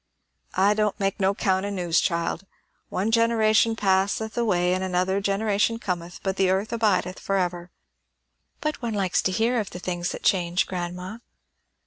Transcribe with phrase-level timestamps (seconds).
[0.57, 2.47] "I don't make no count o' news, child.
[2.89, 7.69] 'One generation passeth away, and another generation cometh; but the earth abideth for ever.'"
[8.61, 11.19] "But one likes to hear of the things that change, grandma."